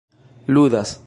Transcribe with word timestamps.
ludas 0.47 0.97